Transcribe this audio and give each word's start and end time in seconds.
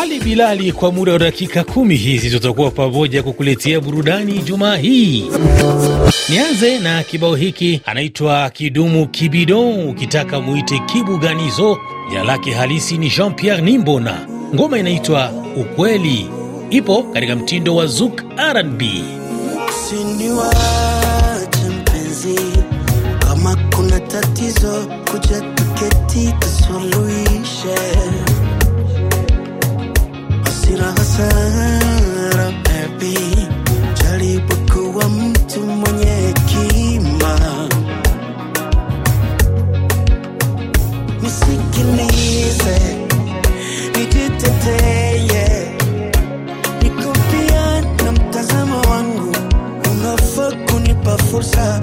Ali 0.00 0.20
Bilali, 0.20 0.72
kwa 0.72 0.92
muda 0.92 1.12
wa 1.12 1.18
dakika 1.18 1.64
kumi 1.64 1.96
hizi 1.96 2.30
tutakuwa 2.30 2.70
pamoja 2.70 3.22
kukuletea 3.22 3.80
burudani 3.80 4.38
Jumaa 4.38 4.76
hii. 4.76 5.24
Nianze 6.28 6.78
na 6.78 7.02
kibao 7.02 7.34
hiki, 7.34 7.80
anaitwa 7.86 8.50
Kidumu 8.50 9.06
Kibidon, 9.08 9.88
ukitaka 9.88 10.40
muite 10.40 10.78
Kibuganizo. 10.86 11.78
Jina 12.10 12.24
lake 12.24 12.50
halisi 12.52 12.98
ni 12.98 13.08
Jean 13.10 13.34
Pierre 13.34 13.62
Nimbona. 13.62 14.26
Ngoma 14.54 14.78
inaitwa 14.78 15.30
Ukweli, 15.56 16.26
ipo 16.70 17.02
katika 17.02 17.36
mtindo 17.36 17.76
wa 17.76 17.86
Zouk 17.86 18.22
R&B. 18.36 19.04
Tatizo 24.14 24.86
kuja 25.10 25.40
tuketi 25.40 26.34
tusuluhishe. 26.38 27.78
Hasira 30.44 30.86
hasara 30.96 32.50
baby, 32.64 33.18
jaribu 34.02 34.54
kuwa 34.72 35.08
mtu 35.08 35.60
mwenye 35.62 36.04
hekima. 36.10 37.38
Nisikilize, 41.22 42.96
nijiteteye 43.98 45.70
nikupia 46.82 47.80
na 48.04 48.12
mtazamo 48.12 48.80
wangu, 48.90 49.36
unafaa 49.92 50.52
kunipa 50.72 51.18
fursa, 51.18 51.80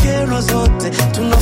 che 0.00 0.22
una 0.26 0.40
sotte, 0.40 0.90
tu 1.12 1.22
una 1.22 1.36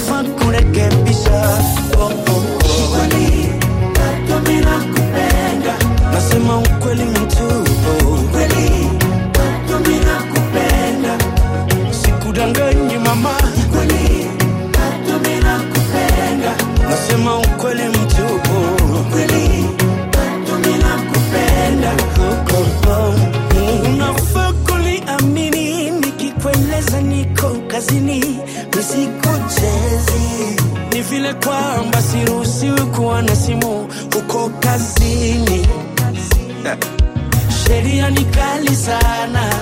kwamba 31.47 32.03
siruhusiwi 32.03 32.81
kuwa 32.81 33.23
na 33.23 33.37
simu 33.37 33.89
uko 34.19 34.51
kazini. 34.61 35.67
Sheria 37.67 38.11
ni 38.11 38.25
kali 38.25 38.77
sana 38.77 39.55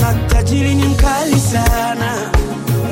na 0.00 0.14
tajiri 0.28 0.74
ni 0.74 0.84
mkali 0.86 1.40
sana. 1.40 2.30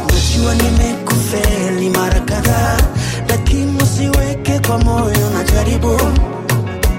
Najua 0.09 0.55
nimekufeli 0.55 1.91
mara 1.91 2.20
kadhaa, 2.20 2.77
lakini 3.28 3.83
usiweke 3.83 4.59
kwa 4.59 4.78
moyo, 4.78 5.31
najaribu 5.31 6.00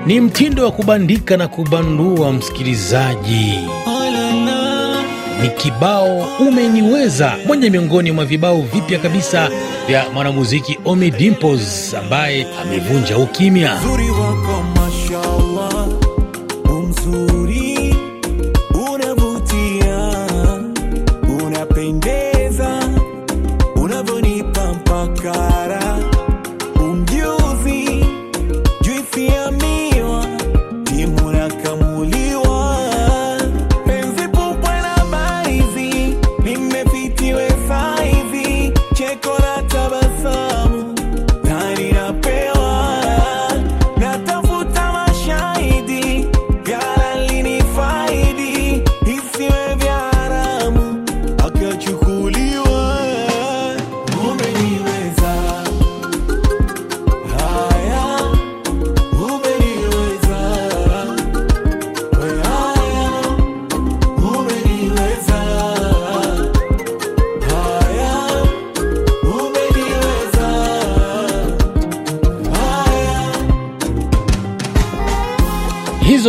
Ni 0.05 0.21
mtindo 0.21 0.65
wa 0.65 0.71
kubandika 0.71 1.37
na 1.37 1.47
kubandua, 1.47 2.31
msikilizaji. 2.33 3.59
Ni 5.43 5.49
kibao 5.49 6.17
umeniweza, 6.39 7.33
moja 7.47 7.69
miongoni 7.69 8.11
mwa 8.11 8.25
vibao 8.25 8.61
vipya 8.61 8.99
kabisa 8.99 9.49
vya 9.87 10.09
mwanamuziki 10.13 10.79
Ommy 10.85 11.11
Dimpoz 11.11 11.93
ambaye 11.93 12.47
amevunja 12.61 13.17
ukimya. 13.17 13.77
Zuri 13.83 14.09
wako 14.09 14.63
mashallah, 14.75 15.82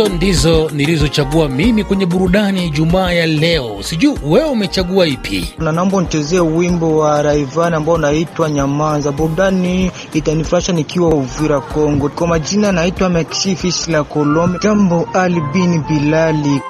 Hizo 0.05 0.15
ndizo 0.15 0.69
nilizochagua 0.73 1.49
mimi 1.49 1.83
kwenye 1.83 2.05
burudani 2.05 2.69
jumaa 2.69 2.85
Ijumaa 2.85 3.11
ya 3.11 3.25
leo. 3.25 3.83
Sijui 3.83 4.15
wewe 4.23 4.49
umechagua 4.49 5.07
ipi? 5.07 5.53
na 5.59 5.71
naomba 5.71 6.01
nichezee 6.01 6.39
wimbo 6.39 6.97
wa 6.97 7.21
Raivani 7.21 7.75
ambao 7.75 7.95
unaitwa 7.95 8.49
Nyamaza. 8.49 9.11
Burudani 9.11 9.91
itanifurahisha 10.13 10.73
nikiwa 10.73 11.09
Uvira, 11.09 11.59
Kongo. 11.61 12.09
Kwa 12.09 12.27
majina 12.27 12.71
naitwa 12.71 13.09
Maxi 13.09 13.55
Fisla 13.55 14.03
Kolombe. 14.03 14.59
Jambo 14.63 15.09
Ali 15.13 15.41
bin 15.53 15.83
Bilali. 15.83 16.61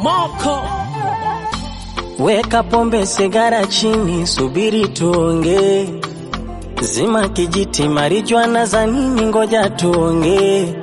Weka 2.20 2.64
pombe 2.64 3.06
sigara 3.06 3.66
chini, 3.68 4.28
subiri 4.28 4.88
tuongee. 4.88 5.90
Zima 6.82 7.30
kijiti 7.30 7.88
marijuana 7.90 8.66
za 8.66 8.86
nini, 8.86 9.22
ngoja 9.22 9.70
tuonge. 9.70 10.74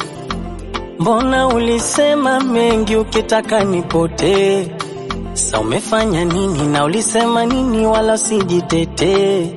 Mbona 1.06 1.48
ulisema 1.48 2.40
mengi 2.40 2.96
ukitaka 2.96 3.64
nipotee? 3.64 4.68
Sa 5.32 5.60
umefanya 5.60 6.24
nini 6.24 6.66
na 6.66 6.84
ulisema 6.84 7.44
nini, 7.46 7.86
wala 7.86 8.18
sijitetee. 8.18 9.52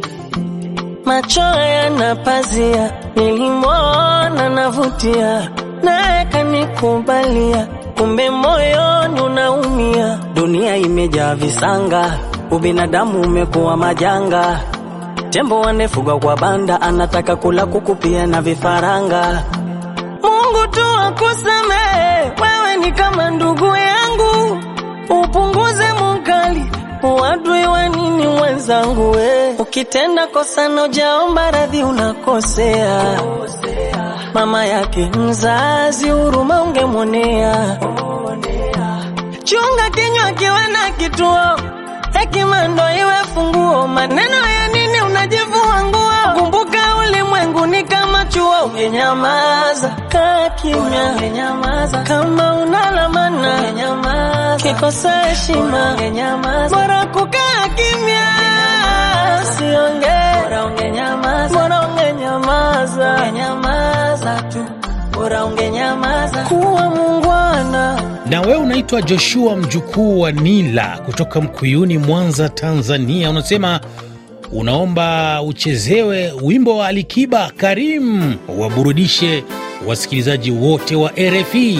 Macho 1.05 1.41
yana 1.41 2.15
pazia, 2.15 2.91
nilimwona 3.15 4.49
navutia, 4.49 5.51
naye 5.83 6.25
kanikubalia, 6.25 7.67
kumbe 7.97 8.29
moyoni 8.29 9.21
unaumia. 9.21 10.19
Dunia 10.33 10.77
imejaa 10.77 11.35
visanga, 11.35 12.19
ubinadamu 12.51 13.21
umekuwa 13.21 13.77
majanga. 13.77 14.59
Tembo 15.29 15.61
wanefugwa 15.61 16.19
kwa 16.19 16.37
banda, 16.37 16.81
anataka 16.81 17.35
kula 17.35 17.65
kuku 17.65 17.95
pia 17.95 18.27
na 18.27 18.41
vifaranga. 18.41 19.43
Mungu 20.23 20.67
tu 20.71 20.81
akusamehe, 21.07 22.31
wewe 22.41 22.77
ni 22.77 22.91
kama 22.91 23.29
ndugu 23.29 23.65
yangu, 23.65 24.57
upunguze 25.09 25.93
mukali 25.93 26.65
uadui 27.03 27.65
wa 27.65 27.89
nini 27.89 28.27
mwenzangu 28.27 29.11
we. 29.11 29.49
Ukitenda 29.59 30.27
kosa 30.27 30.69
na 30.69 30.83
ujaomba 30.83 31.51
radhi 31.51 31.83
unakosea. 31.83 33.19
Mama 34.33 34.65
yake 34.65 35.05
mzazi 35.17 36.09
huruma 36.09 36.61
ungemwonea. 36.61 37.77
Chunga 39.43 39.89
kinywa 39.95 40.31
kiwe 40.31 40.67
na 40.67 40.89
kituo, 40.97 41.59
hekima 42.19 42.67
ndo 42.67 42.83
iwe 42.99 43.15
funguo. 43.33 43.87
Maneno 43.87 44.37
ya 44.37 44.67
nini 44.67 45.01
unajivua 45.01 45.74
ungenyamaza 48.75 49.89
kaa 50.09 50.49
kimya, 50.49 51.13
kama 52.03 52.53
unalamana, 52.55 53.55
ungenyamaza 53.59 54.55
kikosa 54.73 55.19
heshima, 55.19 55.95
bora 56.69 57.05
kukaa 57.05 57.67
kimya, 57.75 58.27
usiongee, 59.43 60.41
bora 60.43 60.65
ungenyamaza, 60.65 61.53
tu. 64.49 64.65
Bora 65.13 65.45
ungenyamaza. 65.45 66.43
Kuwa 66.43 66.89
mungwana 66.89 68.01
Na 68.25 68.41
wewe 68.41 68.55
unaitwa 68.55 69.01
Joshua 69.01 69.55
mjukuu 69.55 70.19
wa 70.19 70.31
Nila 70.31 70.97
kutoka 71.05 71.41
Mkuyuni, 71.41 71.97
Mwanza, 71.97 72.49
Tanzania. 72.49 73.29
Unasema 73.29 73.79
unaomba 74.55 75.41
uchezewe 75.43 76.31
wimbo 76.41 76.77
wa 76.77 76.87
Alikiba 76.87 77.51
Karim, 77.57 78.35
waburudishe 78.59 79.43
wasikilizaji 79.87 80.51
wote 80.51 80.95
wa 80.95 81.11
RFI. 81.11 81.79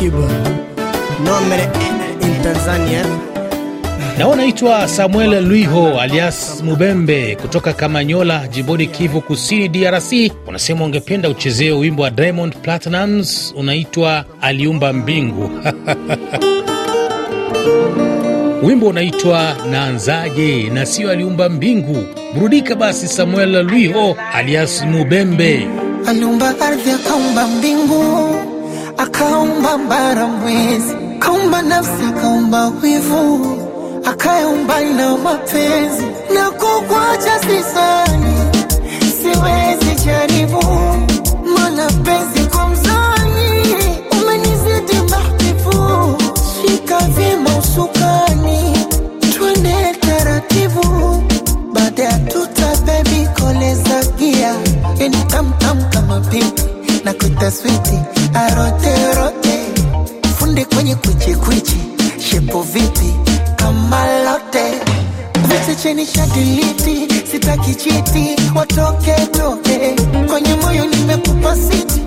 Kiba 0.00 0.28
nomere 1.24 1.64
in 2.22 2.42
tanzania 2.42 3.04
Na 4.18 4.28
unaitwa 4.28 4.88
Samuel 4.88 5.44
Luiho 5.48 6.00
alias 6.00 6.62
Mubembe 6.62 7.36
kutoka 7.36 7.72
Kamanyola, 7.72 8.48
jimboni 8.48 8.86
Kivu 8.86 9.20
Kusini, 9.20 9.68
DRC. 9.68 10.12
Unasema 10.46 10.84
ungependa 10.84 11.28
uchezeo 11.28 11.78
wimbo 11.78 12.02
wa 12.02 12.10
Diamond 12.10 12.56
Platnumz 12.56 13.52
unaitwa 13.56 14.24
Aliumba 14.40 14.92
Mbingu. 14.92 15.50
Wimbo 18.66 18.86
unaitwa 18.86 19.56
Naanzaje 19.70 20.70
na 20.70 20.86
sio 20.86 21.10
Aliumba 21.10 21.48
Mbingu. 21.48 22.04
Burudika 22.34 22.74
basi, 22.74 23.08
Samuel 23.08 23.62
Luiho 23.66 24.16
alias 24.34 24.82
Mubembe. 24.84 25.68
aliumba 26.06 26.54
ardhi 26.60 26.90
akaumba 26.90 27.46
mbingu 27.46 28.04
akaumba 29.02 29.78
bara 29.88 30.26
mwezi 30.26 30.94
kaumba 31.18 31.62
nafsi 31.62 32.04
akaumba 32.08 32.72
wivu. 32.82 33.56
Akaumba 34.04 34.80
na 34.80 35.16
mapenzi 35.16 36.06
na 36.34 36.50
kukwacha 36.50 37.38
sisani. 37.40 38.34
Siwezi 39.22 40.04
jaribu 40.04 40.62
mana 41.56 41.86
penzi 42.04 42.40
kwa 42.50 42.68
mzani. 42.68 43.74
Umenizidi 44.22 44.96
mahbibu 45.10 46.16
shika 46.62 46.98
vima 46.98 47.50
usukani. 47.58 48.76
Twende 49.34 49.94
taratibu 50.00 51.22
baada 51.72 52.02
ya 52.04 52.18
tuta 52.18 52.76
bebi 52.86 53.28
koleza 53.40 54.04
gia 54.18 54.54
yani 54.98 55.16
kama 55.90 56.20
pipi 56.20 56.62
na 57.04 57.12
kutaswiti 57.14 57.98
aroterote 58.34 59.58
funde 60.38 60.64
kwenye 60.64 60.94
kwichikwichi 60.94 61.76
shepo 62.18 62.62
vipi? 62.62 63.14
Kama 63.56 64.06
lote. 64.24 64.64
Viche 65.48 65.74
shadiliti 66.06 67.08
sitaki 67.32 67.74
chiti. 67.74 68.36
Watoke 68.54 69.12
toke 69.32 69.96
kwenye 70.30 70.54
moyo 70.54 70.84
nimekupa 70.86 71.56
siti 71.56 71.99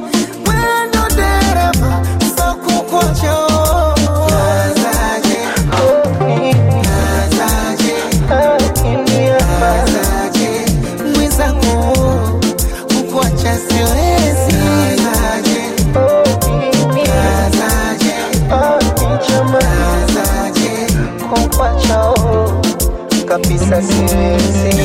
kabisa 23.25 23.81
siwezi 23.81 24.77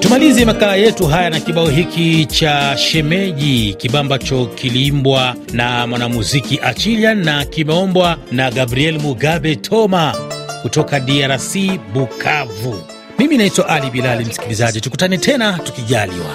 Tumalize 0.00 0.44
makala 0.44 0.76
yetu 0.76 1.06
haya 1.06 1.30
na 1.30 1.40
kibao 1.40 1.66
hiki 1.68 2.26
cha 2.26 2.76
Shemeji, 2.76 3.74
kibao 3.78 4.00
ambacho 4.00 4.46
kiliimbwa 4.46 5.34
na 5.52 5.86
mwanamuziki 5.86 6.60
Achilian 6.62 7.24
na 7.24 7.44
kimeombwa 7.44 8.16
na 8.32 8.50
Gabriel 8.50 8.98
Mugabe 9.00 9.56
Toma 9.56 10.14
kutoka 10.62 11.00
DRC, 11.00 11.56
Bukavu. 11.94 12.82
Mimi 13.18 13.36
naitwa 13.36 13.68
Ali 13.68 13.90
Bilali. 13.90 14.24
Msikilizaji, 14.24 14.80
tukutane 14.80 15.18
tena 15.18 15.52
tukijaliwa. 15.58 16.26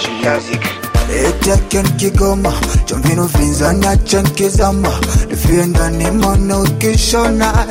Sham 0.00 0.22
Sham. 0.22 0.60
Etaken 1.08 1.86
Kigoma, 1.98 2.52
Jomvino 2.86 3.26
Vinzana 3.28 3.96
Chankizama, 4.04 4.90
Defenda 5.28 5.88
ni 5.90 6.10
mono 6.10 6.64
kishona, 6.78 7.66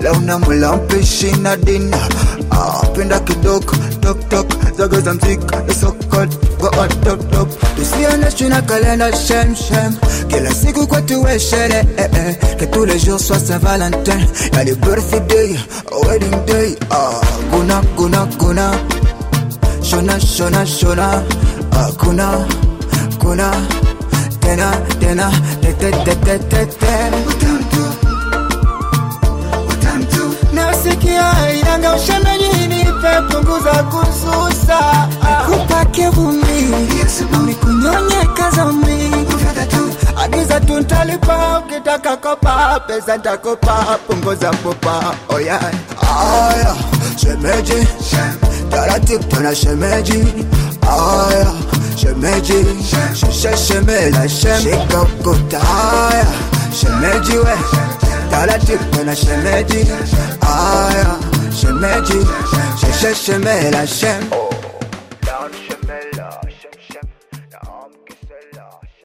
Launa 0.00 0.38
mula 0.38 0.72
dina, 1.56 1.98
Ah, 2.58 2.80
Penda 2.94 3.20
kidogo, 3.20 3.72
tok 4.00 4.28
tok, 4.30 4.46
Zaga 4.76 5.00
za 5.00 5.14
mzika, 5.14 5.60
ni 5.66 5.74
so 5.74 5.92
go 6.10 6.68
on 6.80 6.88
top 7.04 7.20
top, 7.30 7.48
tusione 7.76 8.30
shuna 8.36 8.62
kalenda 8.62 9.12
shem 9.16 9.54
shem, 9.54 9.92
Kila 10.28 10.50
siku 10.54 10.86
kwetu 10.86 11.22
we 11.22 11.38
shere, 11.38 11.84
eh 11.98 12.08
eh, 12.14 12.34
Que 12.58 12.66
tous 12.66 12.84
les 12.86 12.98
jours 12.98 13.20
soit 13.20 13.38
Saint-Valentin, 13.38 14.18
Y'a 14.54 14.64
les 14.64 14.74
birthday, 14.74 15.56
wedding 16.06 16.44
day, 16.46 16.76
ah, 16.90 17.20
Guna 17.50 17.82
guna 17.96 18.26
guna, 18.38 18.70
Shona 19.82 20.18
shona 20.18 20.64
shona, 20.66 21.22
ah, 21.72 21.90
Kuna 21.98 22.46
kuna, 23.20 23.50
tena 24.40 24.70
tena, 25.00 25.30
te 25.60 25.72
te 25.74 25.90
te 26.04 26.14
te 26.24 26.38
te 26.38 26.66
te. 26.66 26.96
nasikia 30.52 31.32
inanga 31.60 31.94
ushemeji 31.94 32.25
ntalipa 41.16 41.58
ukitaka 41.58 42.16
kopa 42.16 42.80
pesa 42.86 43.16
ntakopa 43.16 43.98
punguza 44.06 44.50
popa 44.62 45.14
oya. 45.28 45.60
Aya 46.02 46.74
shemeji. 47.16 47.86
Taratibu 48.70 49.24
tena 49.24 49.54
shemeji. 49.54 50.24
Aya 50.82 51.52
shemeji. 51.96 52.64
Shisha 53.14 53.56
shemela 53.56 54.20
aya 54.20 56.26
shemeji 56.80 57.38
we. 57.38 57.56
Taratibu 58.30 58.84
tena 58.96 59.16
shemeji. 59.16 59.86
Aya 60.40 61.16
shemeji. 61.60 62.26
Shemela 63.24 63.86
shem 63.86 64.30